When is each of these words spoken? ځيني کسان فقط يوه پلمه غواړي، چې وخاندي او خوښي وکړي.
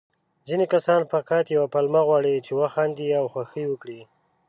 ځيني 0.47 0.65
کسان 0.73 1.01
فقط 1.13 1.45
يوه 1.55 1.67
پلمه 1.73 2.01
غواړي، 2.07 2.35
چې 2.45 2.51
وخاندي 2.59 3.07
او 3.19 3.25
خوښي 3.33 3.63
وکړي. 3.67 4.01